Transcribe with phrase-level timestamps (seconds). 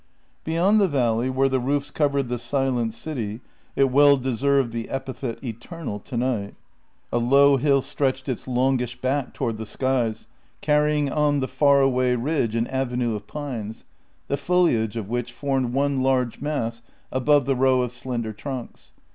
[0.43, 3.39] Beyond the valley, where the roofs covered the silent city—
[3.75, 6.55] it well deserved the epithet" eternal" tonight—
[7.13, 10.25] a low hill stretched its longish back toward the skies,
[10.59, 13.83] carrying on the JENNY li far away ridge an avenue of pines,
[14.27, 16.81] the foliage of which formed one large mass
[17.11, 18.93] above the row of slender trunks.